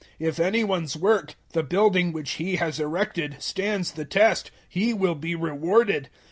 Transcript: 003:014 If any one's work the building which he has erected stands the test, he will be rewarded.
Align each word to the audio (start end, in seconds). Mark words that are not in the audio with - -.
003:014 0.19 0.29
If 0.29 0.39
any 0.39 0.63
one's 0.63 0.97
work 0.97 1.35
the 1.53 1.61
building 1.61 2.11
which 2.11 2.31
he 2.31 2.55
has 2.55 2.79
erected 2.79 3.35
stands 3.39 3.91
the 3.91 4.03
test, 4.03 4.49
he 4.67 4.95
will 4.95 5.13
be 5.13 5.35
rewarded. 5.35 6.09